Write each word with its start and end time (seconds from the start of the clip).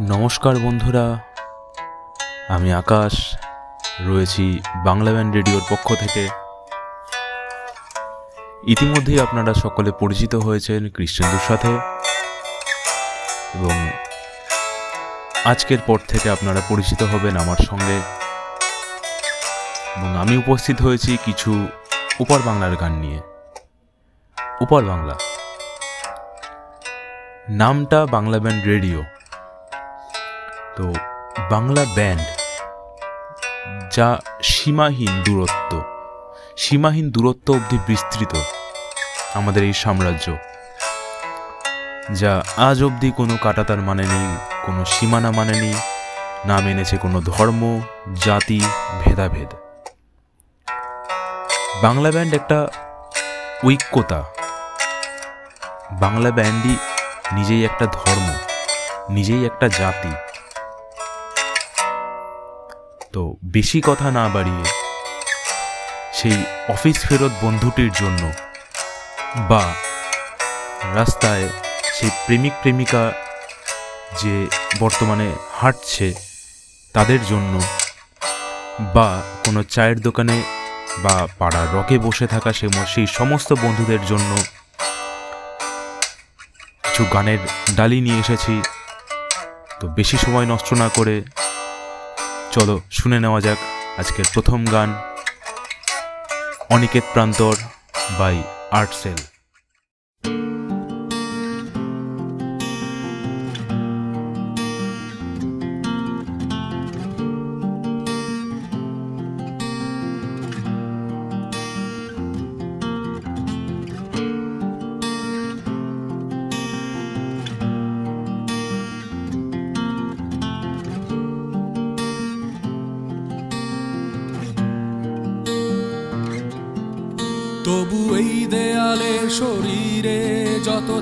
নমস্কার 0.00 0.56
বন্ধুরা, 0.56 1.18
আমি 2.48 2.72
আকাশ, 2.72 3.36
রয়েছি 4.00 4.60
বাংলা 4.84 5.12
ব্যান্ড 5.12 5.34
রেডিওর 5.34 5.62
পক্ষ 5.70 5.94
থেকে। 6.00 6.28
ইতিমধ্যেই 8.66 9.20
আপনারা 9.20 9.54
সকলে 9.54 9.92
পরিচিত 9.92 10.34
হয়েছেন 10.34 10.90
কৃষ্ণেন্দুর 10.90 11.40
সাথে 11.48 11.68
এবং 13.54 13.90
আজকের 15.44 15.78
পর 15.86 15.98
থেকে 16.08 16.30
আপনারা 16.30 16.60
পরিচিত 16.68 17.02
হবেন 17.02 17.36
আমার 17.36 17.56
সঙ্গে। 17.56 17.96
এবং 19.96 20.20
আমি 20.20 20.36
উপস্থিত 20.36 20.82
হয়েছি 20.82 21.16
কিছু 21.24 21.68
উপর 22.20 22.38
বাংলার 22.38 22.76
গান 22.76 22.92
নিয়ে। 22.92 23.20
উপর 24.60 24.84
বাংলা। 24.84 25.14
নামটা 27.50 28.06
বাংলা 28.06 28.38
ব্যান্ড 28.38 28.66
রেডিও। 28.66 29.02
তো 30.76 30.92
বাংলা 31.50 31.84
ব্যান্ড, 31.94 32.22
যা 33.96 34.18
সীমাহীন 34.42 35.22
দূরত্ব 35.24 35.82
সীমাহীন 36.56 37.10
দূরত্ব 37.10 37.54
অবধি 37.54 37.78
বিস্তৃত 37.86 38.34
আমাদের 39.34 39.62
এই 39.64 39.72
সাম্রাজ্য, 39.72 40.36
যা 42.14 42.42
আজ 42.56 42.82
অবধি 42.82 43.10
কোনো 43.10 43.36
কাটাতার 43.42 43.80
মানে 43.80 44.02
নেই, 44.02 44.28
কোনো 44.66 44.84
সীমানা 44.84 45.30
মানে 45.30 45.60
নেই, 45.60 45.74
না 46.44 46.60
মেনেছে 46.60 46.96
কোনো 46.96 47.20
ধর্ম, 47.20 47.80
জাতি, 48.24 48.60
ভেদাভেদ। 49.00 49.48
বাংলা 51.82 52.10
ব্যান্ড 52.10 52.34
একটা 52.34 52.66
ঐক্যতা। 53.64 54.24
বাংলা 55.92 56.30
ব্যান্ডই 56.30 56.76
নিজেই 57.32 57.64
একটা 57.64 57.86
ধর্ম, 57.86 58.28
নিজেই 59.10 59.44
একটা 59.46 59.68
জাতি। 59.68 60.12
তো 63.12 63.36
বেশি 63.44 63.80
কথা 63.84 64.10
না 64.10 64.28
বাড়িয়ে 64.28 64.64
সেই 66.14 66.44
অফিস 66.68 67.06
ফেরত 67.08 67.32
বন্ধুটির 67.42 67.92
জন্য 67.92 68.32
বা 69.48 69.74
রাস্তায় 70.94 71.48
সেই 71.94 72.10
প্রেমিক 72.26 72.52
প্রেমিকা 72.62 73.12
যে 74.22 74.46
বর্তমানে 74.80 75.34
হাঁটছে 75.52 76.14
তাদের 76.92 77.18
জন্য 77.24 77.60
বা 78.94 79.22
কোনো 79.44 79.62
চায়ের 79.62 80.00
দোকানে 80.00 80.42
বা 81.02 81.26
পাড়ার 81.38 81.74
রকে 81.74 81.98
বসে 81.98 82.26
থাকা 82.26 82.52
সেই 82.86 83.06
সমস্ত 83.06 83.52
বন্ধুদের 83.52 84.00
জন্য 84.06 84.36
কিছু 86.94 87.12
গানের 87.14 87.42
ডালি 87.76 87.98
নিয়ে 88.00 88.18
এসেছি। 88.18 88.54
তো 89.80 89.84
বেশি 89.98 90.16
সময় 90.18 90.46
নষ্ট 90.52 90.68
না 90.82 90.88
করে 90.88 91.16
চলো 92.54 92.76
শুনে 92.90 93.18
নেওয়া 93.20 93.40
যাক 93.40 93.58
আজকের 93.98 94.26
প্রথম 94.34 94.60
গান 94.64 94.90
অনিকেত 96.70 97.04
প্রান্তর 97.14 97.56
বাই 98.18 98.36
আর্টসেল 98.70 99.18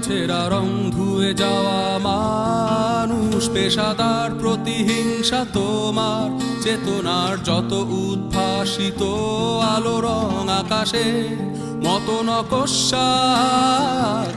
ছেঁড়া 0.03 0.43
রং 0.49 0.69
ধুয়ে 0.91 1.35
যাওয়া 1.35 1.99
মানুষ 1.99 3.43
পেশাদার 3.55 4.31
প্রতিহিংসা 4.41 5.41
তোমার। 5.53 6.27
চেতনার 6.63 7.33
যত 7.45 7.73
উদ্ভাসিত 7.73 9.03
আলো 9.75 9.97
রং 10.01 10.49
আকাশে, 10.61 11.09
মতো 11.85 12.17
নকশা 12.23 13.09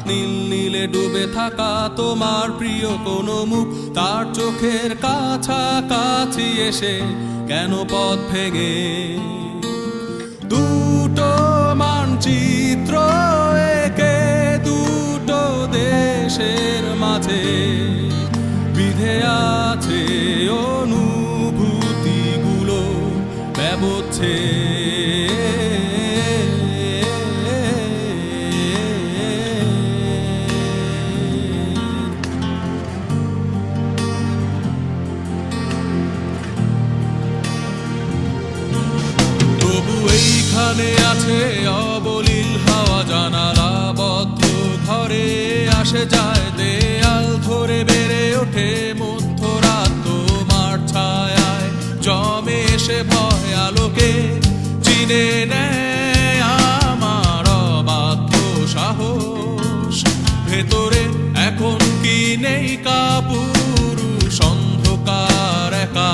নীল 0.08 0.32
নীলে 0.50 0.88
ডুবে 0.88 1.26
থাকা 1.34 1.90
তোমার 1.96 2.48
প্রিয় 2.52 2.90
কোনো 3.06 3.46
মুখ, 3.46 3.68
তার 3.94 4.24
চোখের 4.34 4.92
কাছাকাছি 4.96 6.48
এসে 6.62 6.96
কেন 7.48 7.72
পথ 7.92 8.20
ভেঙে? 8.32 8.76
দুটো 10.50 11.30
মানচিত্র 11.76 12.96
দেশের 15.96 16.84
মাঝে 17.04 17.44
বিধে 18.78 19.16
আছে 19.72 20.02
অনুভূতিগুলো 20.72 22.02
ব্যবচ্ছে। 23.58 24.34
তবু 39.62 39.98
এইখানে 40.20 40.90
আছে 41.12 41.40
আসে 45.96 46.06
যায় 46.16 46.46
দেয়াল 46.60 47.26
ধরে 47.48 47.80
বেড়ে 47.90 48.24
ওঠে 48.42 48.70
মধ্যরাত 49.02 49.92
তোমার 50.06 50.76
ছায়ায়। 50.92 51.70
জমে 52.06 52.60
এসে 52.76 53.00
ভয় 53.12 53.50
আলোকে 53.66 54.12
চিনে 54.86 55.26
নেয় 55.52 56.40
আমার 56.92 57.46
অবাধ্য 57.62 58.34
সাহস। 58.76 59.98
ভেতরে 60.48 61.04
এখন 61.48 61.80
কি 62.04 62.18
নেই 62.44 62.68
কাপুরুষ 62.86 64.38
অন্ধকার 64.50 65.72
একা। 65.86 66.14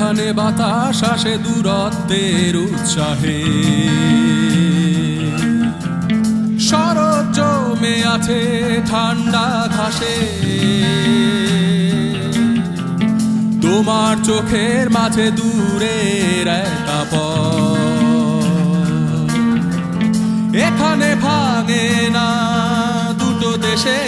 এখানে 0.00 0.32
বাতাস 0.32 0.98
আসে 1.04 1.38
দূরত্বের 1.38 2.54
উৎসাহে। 2.56 3.40
শরৎ 6.60 7.26
জমে 7.34 7.96
আছে 8.14 8.40
ঠান্ডা 8.90 9.46
ঘাসে। 9.76 10.16
তোমার 13.62 14.14
চোখের 14.24 14.90
মাঝে 14.90 15.30
দূরের 15.30 16.46
একটা। 16.64 16.98
এখানে 20.66 21.14
ভাঙে 21.14 21.88
না 22.10 22.28
দুটো 23.18 23.50
দেশে। 23.56 23.98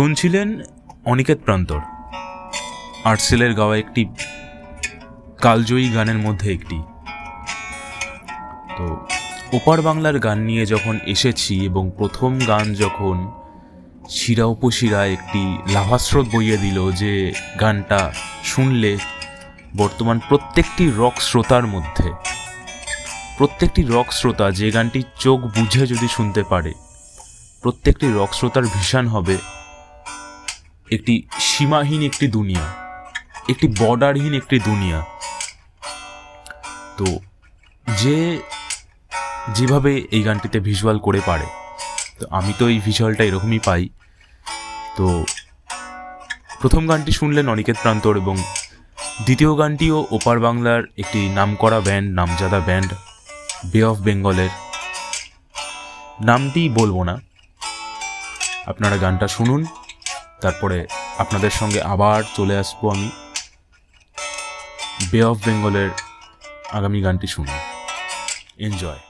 শুনছিলেন 0.00 0.60
অনিকেত 1.04 1.38
প্রান্তর। 1.38 1.80
আর্টসেলের 3.04 3.54
গাওয়া 3.54 3.76
একটি 3.76 4.06
কালজয়ী 5.40 5.88
গানের 5.94 6.18
মধ্যে 6.18 6.52
একটি। 6.52 6.82
তো 8.76 9.06
ওপার 9.52 9.82
বাংলার 9.82 10.18
গান 10.18 10.38
নিয়ে 10.38 10.66
যখন 10.66 10.98
এসেছি 11.06 11.64
এবং 11.64 11.90
প্রথম 11.98 12.38
গান 12.46 12.74
যখন 12.74 13.16
শিরা 14.08 14.44
উপশিরা 14.44 15.06
একটি 15.06 15.56
লাভাস্রোত 15.72 16.26
বইয়ে 16.32 16.56
দিল 16.56 16.92
যে 16.92 17.32
গানটা 17.60 18.12
শুনলে 18.44 18.98
বর্তমান 19.76 20.20
প্রত্যেকটি 20.28 20.92
রক 20.96 21.20
শ্রোতার 21.20 21.66
মধ্যে, 21.66 22.08
প্রত্যেকটি 23.38 23.82
রক 23.82 24.12
শ্রোতা 24.12 24.50
যে 24.50 24.70
গানটি 24.70 25.02
চোখ 25.18 25.40
বুঝে 25.40 25.86
যদি 25.86 26.08
শুনতে 26.08 26.42
পারে, 26.42 26.72
প্রত্যেকটি 27.62 28.12
রক 28.16 28.34
শ্রোতার 28.34 28.62
ভীষণ 28.62 29.06
হবে 29.06 29.59
একটি 30.96 31.14
সীমাহীন 31.48 32.00
একটি 32.10 32.26
দুনিয়া, 32.36 32.64
একটি 33.52 33.66
বর্ডারহীন 33.80 34.32
একটি 34.40 34.56
দুনিয়া। 34.68 34.98
তো 36.98 37.06
যে 38.02 38.18
যেভাবে 39.56 39.92
এই 40.16 40.22
গানটিতে 40.26 40.58
ভিজুয়াল 40.68 40.98
করে 41.06 41.20
পারে, 41.28 41.46
তো 42.18 42.24
আমি 42.38 42.52
তো 42.58 42.64
এই 42.72 42.78
ভিজুয়ালটা 42.86 43.22
এরকমই 43.28 43.60
পাই। 43.68 43.82
তো 44.98 45.06
প্রথম 46.60 46.82
গানটি 46.90 47.12
শুনলেন 47.20 47.46
অনিকেত 47.54 47.78
প্রান্তর 47.84 48.14
এবং 48.22 48.36
দ্বিতীয় 49.26 49.52
গানটিও 49.60 49.98
ওপার 50.16 50.36
বাংলার 50.46 50.82
একটি 51.02 51.20
নামকরা 51.38 51.78
ব্যান্ড, 51.86 52.06
নামজাদা 52.18 52.60
ব্যান্ড 52.68 52.90
বে 53.72 53.80
অফ 53.90 53.96
বেঙ্গলের 54.06 54.52
নামটি 56.28 56.62
বলব 56.78 56.96
না। 57.08 57.14
আপনারা 58.70 58.96
গানটা 59.04 59.26
শুনুন। 59.36 59.60
তারপরে 60.40 60.86
আপনাদের 61.18 61.50
সঙ্গে 61.50 61.80
আবার 61.82 62.22
চলে 62.36 62.54
আসব 62.56 62.80
আমি। 62.90 63.08
বে 65.12 65.20
অফ 65.24 65.36
বেঙ্গলের 65.46 65.90
আগামী 66.72 66.98
গানটি 67.02 67.26
শুনে 67.26 67.56
এনজয় 68.58 69.09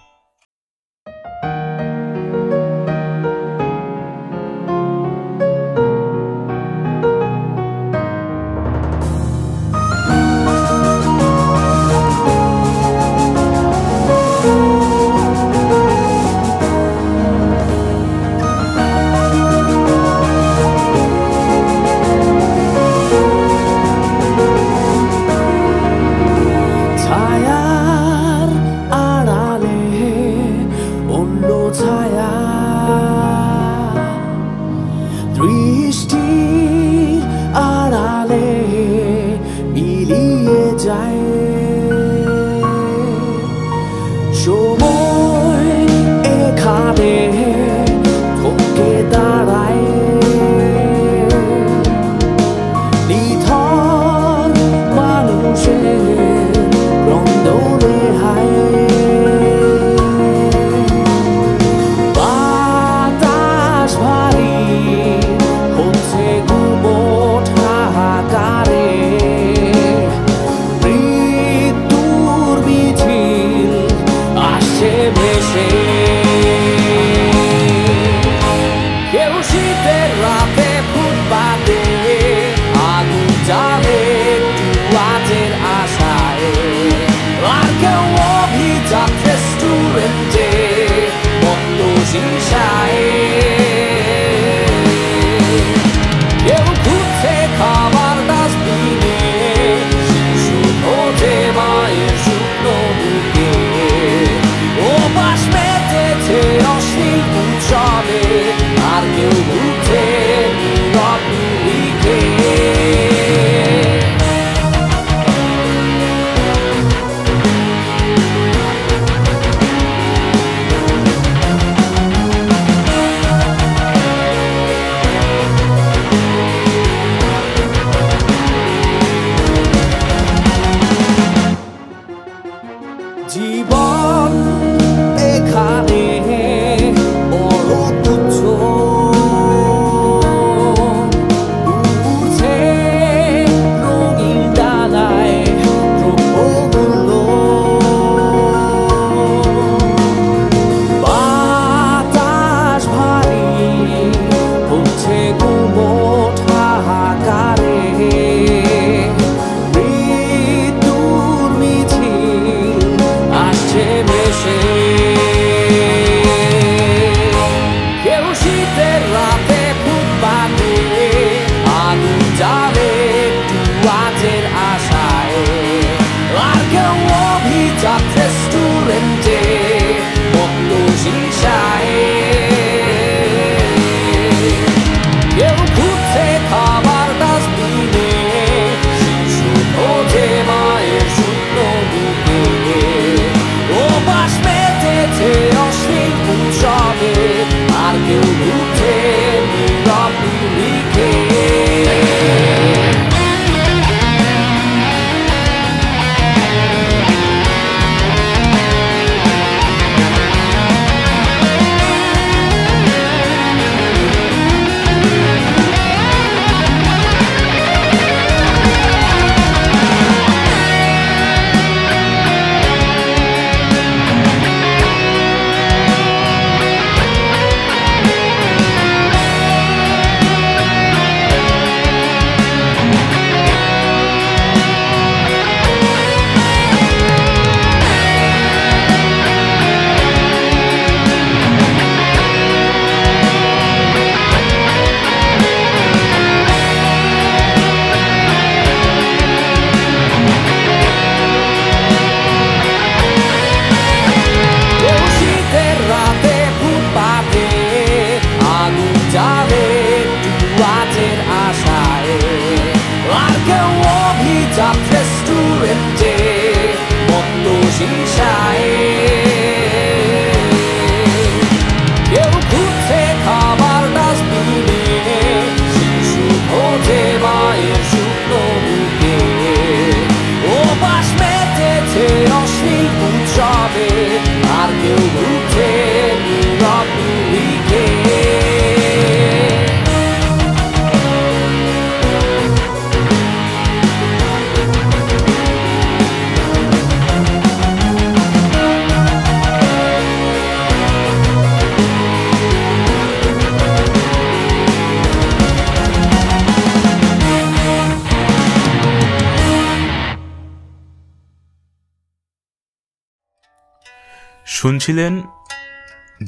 শুনছিলেন 314.61 315.23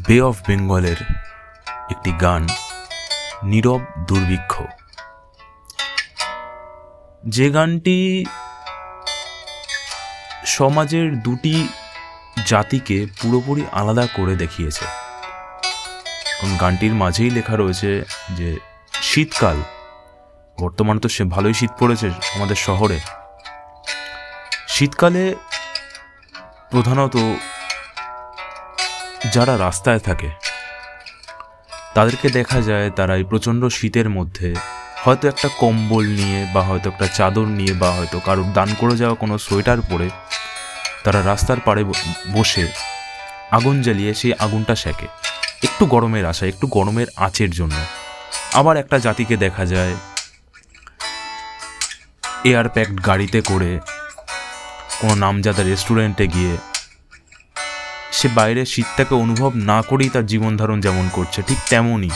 বে 0.06 0.20
অফ 0.20 0.36
বেঙ্গলের 0.46 0.96
একটি 1.90 2.12
গান, 2.12 2.48
নীরব 3.42 3.80
দুর্ভিক্ষ। 3.98 4.62
যে 7.28 7.50
গানটি 7.50 8.24
সমাজের 10.46 11.18
দুটি 11.18 11.68
জাতিকে 12.46 13.06
পুরোপুরি 13.22 13.64
আলাদা 13.72 14.06
করে 14.06 14.36
দেখিয়েছে। 14.36 14.84
কারণ 16.40 16.56
গানটির 16.56 16.94
মাঝেই 16.94 17.30
লেখা 17.30 17.56
রয়েছে 17.56 18.02
যে, 18.30 18.58
শীতকাল, 19.02 19.62
বর্তমানে 20.60 21.00
তো 21.00 21.08
সে 21.08 21.24
ভালোই 21.24 21.54
শীত 21.54 21.70
পড়েছে 21.78 22.08
আমাদের 22.08 22.56
শহরে। 22.56 23.00
শীতকালে 24.68 25.34
প্রধানত 26.70 27.16
যারা 29.30 29.54
রাস্তায় 29.58 29.98
থাকে, 29.98 30.30
তাদেরকে 31.94 32.28
দেখা 32.28 32.60
যায় 32.60 32.90
তারা 32.90 33.14
এই 33.16 33.24
প্রচণ্ড 33.24 33.62
শীতের 33.68 34.08
মধ্যে 34.10 34.48
হয়তো 35.04 35.24
একটা 35.28 35.48
কম্বল 35.58 36.04
নিয়ে 36.06 36.46
বা 36.54 36.62
হয়তো 36.62 36.86
একটা 36.90 37.06
চাদর 37.06 37.46
নিয়ে 37.58 37.74
বা 37.74 37.88
হয়তো 37.90 38.20
কারোর 38.26 38.48
দান 38.52 38.68
করে 38.80 38.96
যাওয়া 38.96 39.14
কোনো 39.14 39.34
সোয়েটার 39.38 39.80
পরে 39.80 40.08
তারা 41.04 41.20
রাস্তার 41.22 41.60
পাড়ে 41.60 41.82
বসে 42.32 42.64
আগুন 43.50 43.82
জ্বালিয়ে 43.82 44.12
সেই 44.14 44.32
আগুনটা 44.44 44.74
সেকে। 44.74 45.06
একটু 45.62 45.86
গরমের 45.86 46.24
আশা 46.26 46.46
একটু 46.46 46.66
গরমের 46.66 47.06
আঁচের 47.16 47.50
জন্য। 47.50 47.76
আবার 48.52 48.76
একটা 48.76 48.98
জাতিকে 48.98 49.36
দেখা 49.36 49.64
যায় 49.64 49.94
এয়ার 52.44 52.68
প্যাকড 52.68 53.06
গাড়িতে 53.06 53.40
করে 53.40 53.70
কোনো 55.00 55.14
নামজাদা 55.14 55.62
রেস্টুরেন্টে 55.62 56.26
গিয়ে 56.26 56.56
সে 58.18 58.26
বাইরের 58.36 58.68
শীতটাকে 58.72 59.14
অনুভব 59.24 59.52
না 59.70 59.78
করেই 59.88 60.10
তার 60.14 60.26
জীবন 60.32 60.52
ধারণ 60.60 60.78
যেমন 60.86 61.06
করছে, 61.16 61.38
ঠিক 61.48 61.60
তেমনই 61.70 62.12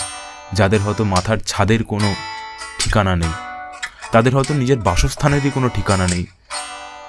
যাদের 0.58 0.80
হয়তো 0.86 1.02
মাথার 1.14 1.38
ছাদের 1.50 1.80
কোনো 1.92 2.08
ঠিকানা 2.80 3.14
নেই, 3.22 3.34
তাদের 4.12 4.32
হয়তো 4.36 4.52
নিজের 4.60 4.80
বাসস্থানেরই 4.88 5.50
কোনো 5.56 5.68
ঠিকানা 5.76 6.06
নেই, 6.14 6.24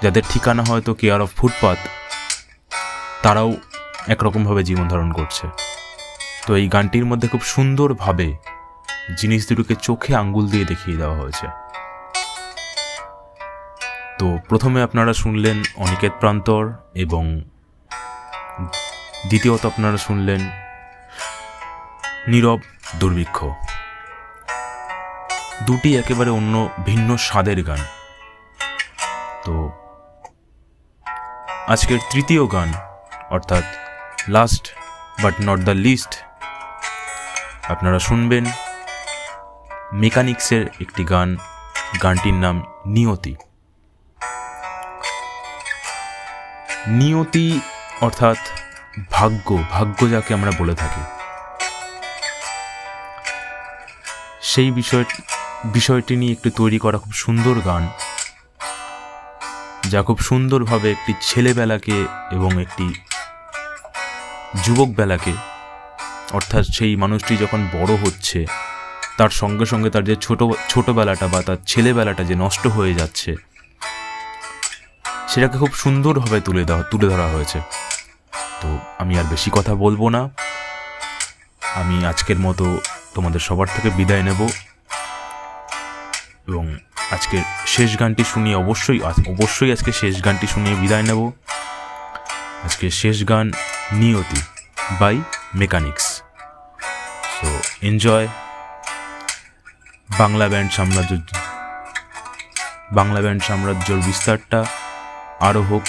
যাদের 0.02 0.24
ঠিকানা 0.30 0.62
হয়তো 0.70 0.90
কেয়ার 1.00 1.20
অফ 1.24 1.30
ফুটপাত 1.38 1.80
তারাও 3.22 3.50
একরকমভাবে 4.14 4.62
জীবন 4.68 4.86
ধারণ 4.92 5.10
করছে। 5.18 5.44
তো 6.46 6.50
এই 6.60 6.66
গানটির 6.74 7.06
মধ্যে 7.10 7.28
খুব 7.32 7.42
সুন্দরভাবে 7.54 8.28
জিনিস 9.20 9.42
দুটোকে 9.48 9.74
চোখে 9.86 10.12
আঙ্গুল 10.22 10.44
দিয়ে 10.52 10.64
দেখিয়ে 10.70 10.96
দেওয়া 11.00 11.16
হয়েছে। 11.20 11.46
তো 14.18 14.26
প্রথমে 14.48 14.78
আপনারা 14.82 15.12
শুনলেন 15.22 15.56
অনিকেত 15.84 16.14
প্রান্তর 16.20 16.62
এবং 17.04 17.24
দ্বিতীয়ত 19.28 19.62
আপনারা 19.66 19.98
শুনলেন 20.06 20.40
নীরব 22.30 22.60
দুর্ভিক্ষ। 23.00 23.38
দুটি 25.66 25.90
একেবারে 25.98 26.30
অন্য 26.30 26.54
ভিন্ন 26.84 27.08
স্বাদের 27.16 27.58
গান। 27.68 27.82
তো 29.44 29.54
আজকের 31.72 32.00
তৃতীয় 32.10 32.44
গান, 32.46 32.70
অর্থাৎ 33.30 33.64
last 34.28 34.64
but 35.22 35.34
not 35.46 35.58
the 35.68 35.74
least 35.86 36.12
আপনারা 37.72 37.98
শুনবেন 37.98 38.44
মেকানিক্সের 39.92 40.64
একটি 40.80 41.02
গান, 41.04 41.28
গানটির 42.02 42.36
নাম 42.44 42.56
নিয়তি। 42.86 43.34
নিয়তি 47.00 47.46
অর্থাৎ 48.06 48.38
ভাগ্য 49.10 49.48
ভাগ্য 49.74 49.98
যাকে 50.14 50.30
আমরা 50.34 50.52
বলে 50.60 50.74
থাকি। 50.74 51.02
সেই 54.50 54.70
বিষয়, 54.70 55.04
বিষয়টি 55.76 56.14
নিয়ে 56.20 56.34
একটু 56.36 56.48
তৈরি 56.50 56.78
করা 56.84 56.98
খুব 56.98 57.12
সুন্দর 57.24 57.56
গান, 57.68 57.84
যা 59.92 60.00
খুব 60.02 60.18
সুন্দরভাবে 60.28 60.88
একটি 60.90 61.12
ছেলেবেলাকে 61.28 61.96
এবং 62.36 62.50
একটি 62.64 62.86
যুবকবেলাকে, 64.64 65.34
অর্থাৎ 66.32 66.64
সেই 66.76 66.92
মানুষটি 66.96 67.32
যখন 67.36 67.60
বড় 67.76 67.92
হচ্ছে, 68.04 68.40
তার 69.18 69.32
সঙ্গে 69.40 69.66
সঙ্গে 69.66 69.88
তার 69.90 70.04
যে 70.04 70.14
ছোট, 70.16 70.40
ছোটবেলাটা 70.68 71.26
বা 71.32 71.40
তার 71.42 71.58
ছেলেবেলাটা 71.66 72.22
যে 72.24 72.34
নষ্ট 72.34 72.64
হয়ে 72.76 72.94
যাচ্ছে, 72.94 73.30
সেটাকে 75.30 75.56
খুব 75.62 75.72
সুন্দরভাবে 75.82 76.38
তুলে 76.46 76.62
দেওয়া, 76.68 76.82
তুলে 76.90 77.06
ধরা 77.12 77.28
হয়েছে। 77.34 77.58
তো 78.60 78.78
আমি 78.98 79.18
আর 79.18 79.24
বেশি 79.24 79.50
কথা 79.52 79.74
বলব 79.74 80.08
না। 80.08 80.28
আমি 81.74 82.06
আজকের 82.06 82.38
মতো 82.38 82.80
তোমাদের 83.14 83.40
সবার 83.40 83.66
থেকে 83.76 83.90
বিদায় 83.90 84.22
নেব। 84.22 84.48
এবং 86.48 86.78
আজকের 87.10 87.42
শেষ 87.66 88.00
গানটি 88.00 88.24
শুনিয়ে 88.24 88.56
অবশ্যই 88.56 89.00
অবশ্যই 89.02 89.72
আজকে 89.72 89.92
শেষ 89.92 90.24
গানটি 90.24 90.46
শুনিয়ে 90.46 90.76
বিদায় 90.76 91.02
নেব। 91.02 91.30
আজকে 92.64 92.90
শেষ 92.90 93.28
গান 93.28 93.52
Niyoti 93.92 94.40
by 95.00 95.20
Mechanics. 95.54 96.22
So 97.40 97.60
enjoy. 97.82 98.28
Bangla 100.18 100.48
band 100.48 100.72
সাম্রাজ্য 100.72 101.16
বাংলা 102.92 103.20
ব্যান্ড 103.20 103.42
সাম্রাজ্যর 103.42 103.96
বিস্তারটা 103.96 104.64
আরও 105.40 105.62
হোক। 105.62 105.82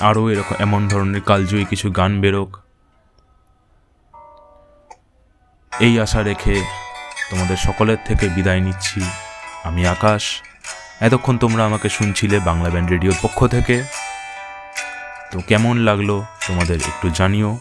আরও 0.00 0.30
এরকম 0.30 0.56
এমন 0.58 0.88
ধরনের 0.88 1.20
কালজয়ী 1.20 1.64
কিছু 1.64 1.90
গান 1.90 2.20
বেরোক। 2.20 2.58
এই 5.80 6.00
আশা 6.00 6.22
রেখে 6.22 6.64
তোমাদের 7.30 7.56
সকলের 7.56 7.96
থেকে 8.04 8.28
বিদায় 8.28 8.60
নিচ্ছি। 8.60 9.00
আমি 9.64 9.86
আকাশ। 9.86 10.42
এতক্ষণ 11.00 11.38
তোমরা 11.38 11.64
আমাকে 11.64 11.88
শুনছিলে 11.88 12.38
বাংলা 12.38 12.70
ব্যান্ড 12.70 12.90
রেডিওর 12.90 13.16
পক্ষ 13.22 13.46
থেকে। 13.46 13.82
তো 15.30 15.40
কেমন 15.40 15.76
লাগল 15.78 16.22
তোমাদের 16.46 16.76
একটু 16.76 17.10
জানিও। 17.10 17.58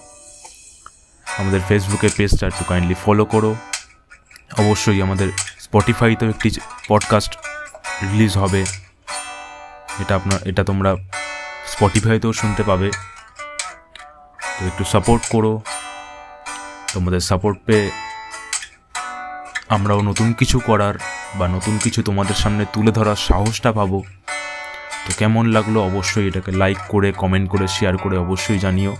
আমাদের 1.37 1.61
ফেসবুকে 1.67 2.09
পেজটা 2.17 2.47
একটু 2.47 2.63
কাইন্ডলি 2.63 2.95
ফলো 3.05 3.25
করো। 3.25 3.55
অবশ্যই 4.59 5.01
আমাদের 5.01 5.31
স্পটিফাইতেও 5.59 6.29
একটি 6.29 6.51
পডকাস্ট 6.87 7.37
রিলিজ 8.01 8.37
হবে। 8.37 8.65
এটা 9.99 10.15
আপনার, 10.15 10.47
এটা 10.47 10.63
তোমরা 10.63 10.95
স্পটিফাইতেও 11.79 12.33
শুনতে 12.33 12.63
পাবে। 12.63 12.89
তো 14.55 14.61
একটু 14.67 14.83
সাপোর্ট 14.83 15.23
করো। 15.33 15.53
তোমাদের 16.93 17.19
সাপোর্ট 17.19 17.57
পেয়ে 17.65 17.85
আমরাও 19.69 20.01
নতুন 20.01 20.33
কিছু 20.33 20.59
করার 20.59 20.95
বা 21.39 21.47
নতুন 21.47 21.75
কিছু 21.83 21.99
তোমাদের 22.03 22.35
সামনে 22.35 22.63
তুলে 22.73 22.91
ধরার 22.91 23.19
সাহসটা 23.27 23.71
পাবো। 23.71 23.99
তো 25.05 25.09
কেমন 25.19 25.43
লাগল 25.45 25.75
অবশ্যই 25.89 26.27
এটাকে 26.27 26.51
লাইক 26.51 26.79
করে 26.87 27.09
কমেন্ট 27.11 27.47
করে 27.49 27.65
শেয়ার 27.67 27.95
করে 27.97 28.15
অবশ্যই 28.17 28.59
জানিও। 28.59 28.93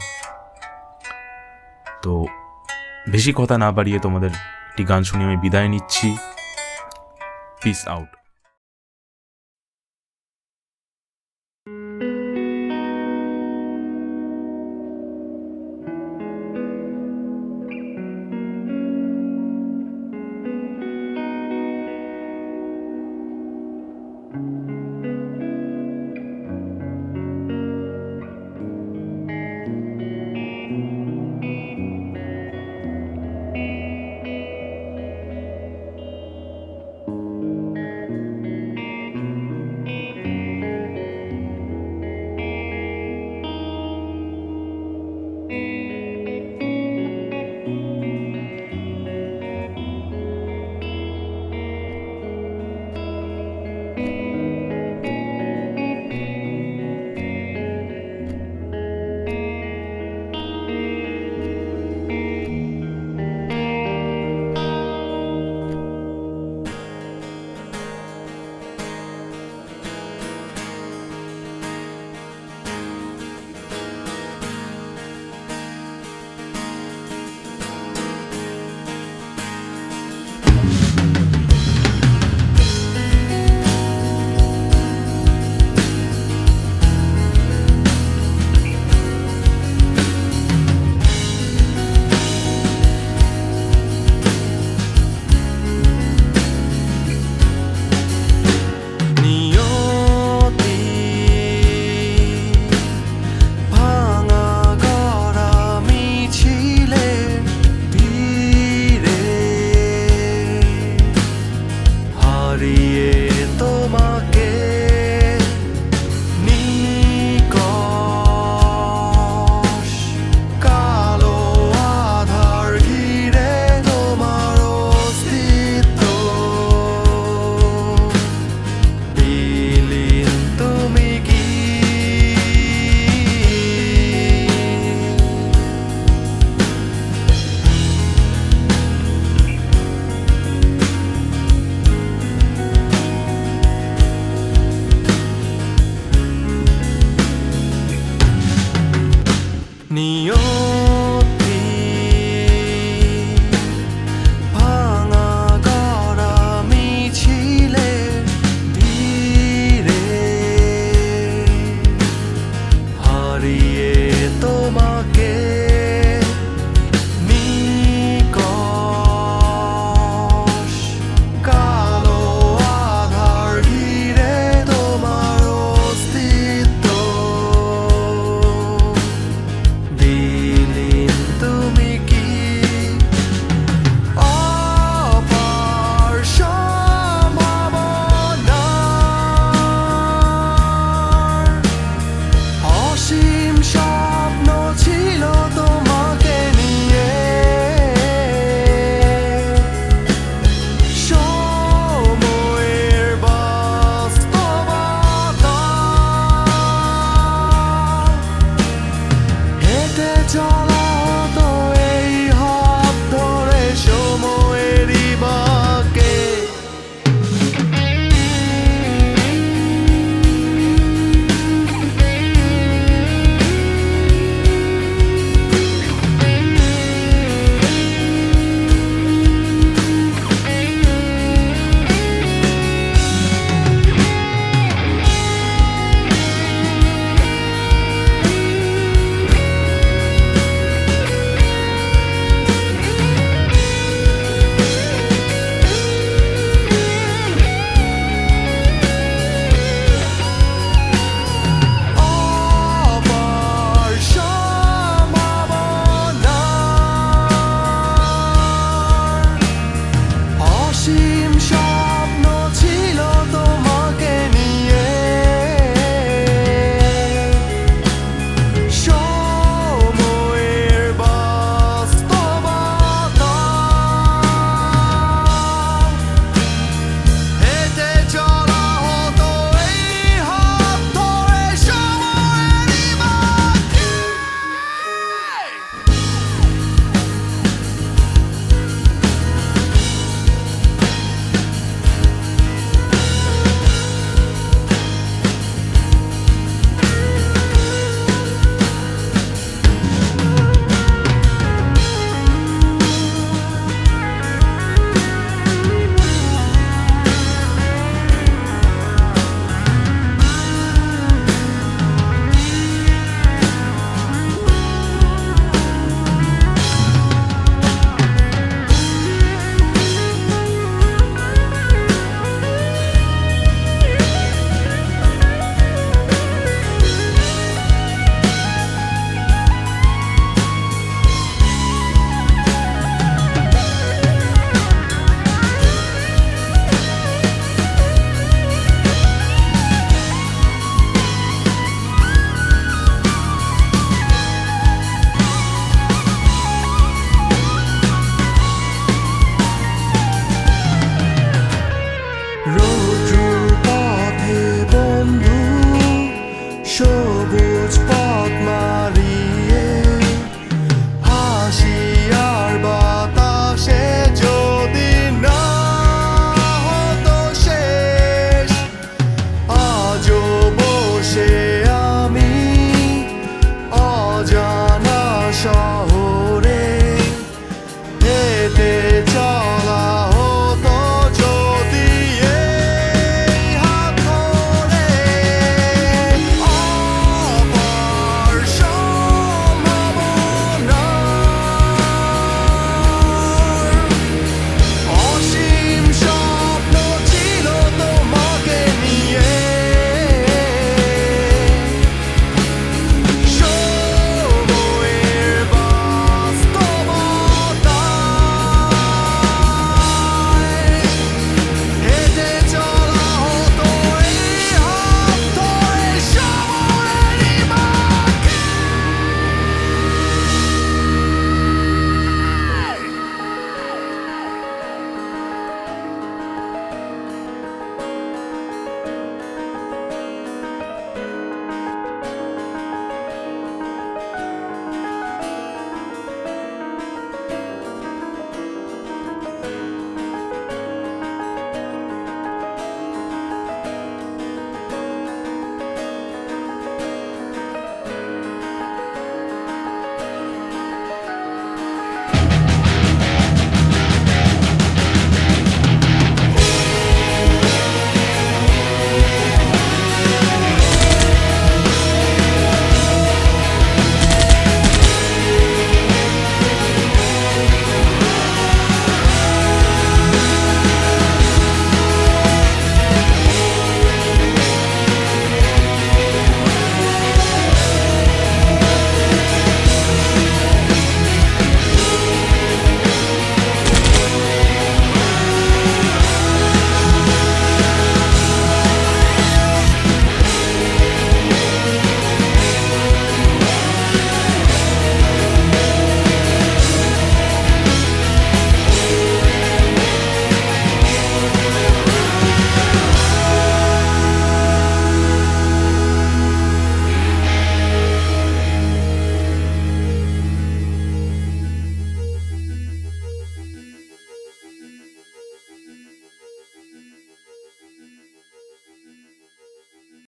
তো 2.04 2.14
বেশি 3.10 3.32
কথা 3.36 3.56
না 3.58 3.72
বাড়িয়ে 3.72 4.00
তোমাদের 4.00 4.32
একটি 4.70 4.84
গান 4.84 5.02
শুনে 5.04 5.24
আমি 5.24 5.38
বিদায় 5.38 5.68
নিচ্ছি। 5.68 6.08
Piece 7.64 7.82
out 7.88 8.19